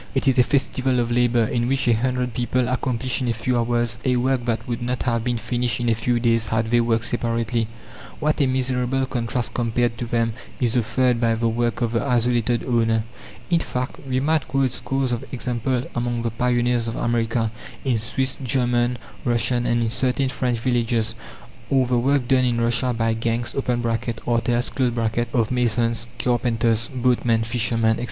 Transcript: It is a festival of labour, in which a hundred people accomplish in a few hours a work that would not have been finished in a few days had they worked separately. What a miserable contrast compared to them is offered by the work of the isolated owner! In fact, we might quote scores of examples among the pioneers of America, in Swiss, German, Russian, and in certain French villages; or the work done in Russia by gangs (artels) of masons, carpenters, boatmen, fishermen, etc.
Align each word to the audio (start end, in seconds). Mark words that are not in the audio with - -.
It 0.15 0.27
is 0.27 0.39
a 0.39 0.43
festival 0.43 0.99
of 0.99 1.11
labour, 1.11 1.45
in 1.45 1.67
which 1.67 1.87
a 1.87 1.93
hundred 1.93 2.33
people 2.33 2.67
accomplish 2.67 3.21
in 3.21 3.27
a 3.27 3.35
few 3.35 3.55
hours 3.55 3.99
a 4.03 4.15
work 4.15 4.45
that 4.45 4.67
would 4.67 4.81
not 4.81 5.03
have 5.03 5.23
been 5.23 5.37
finished 5.37 5.79
in 5.79 5.89
a 5.89 5.93
few 5.93 6.19
days 6.19 6.47
had 6.47 6.71
they 6.71 6.81
worked 6.81 7.05
separately. 7.05 7.67
What 8.19 8.41
a 8.41 8.47
miserable 8.47 9.05
contrast 9.05 9.53
compared 9.53 9.99
to 9.99 10.07
them 10.07 10.33
is 10.59 10.75
offered 10.75 11.19
by 11.21 11.35
the 11.35 11.47
work 11.47 11.81
of 11.81 11.91
the 11.91 12.03
isolated 12.03 12.63
owner! 12.65 13.03
In 13.51 13.59
fact, 13.59 13.99
we 14.09 14.19
might 14.19 14.47
quote 14.47 14.71
scores 14.71 15.11
of 15.11 15.23
examples 15.31 15.85
among 15.93 16.23
the 16.23 16.31
pioneers 16.31 16.87
of 16.87 16.95
America, 16.95 17.51
in 17.85 17.99
Swiss, 17.99 18.35
German, 18.43 18.97
Russian, 19.23 19.67
and 19.67 19.83
in 19.83 19.91
certain 19.91 20.29
French 20.29 20.57
villages; 20.57 21.13
or 21.69 21.85
the 21.85 21.99
work 21.99 22.27
done 22.27 22.43
in 22.45 22.59
Russia 22.59 22.91
by 22.91 23.13
gangs 23.13 23.53
(artels) 23.53 25.27
of 25.33 25.51
masons, 25.51 26.07
carpenters, 26.17 26.87
boatmen, 26.91 27.43
fishermen, 27.43 27.89
etc. 27.91 27.99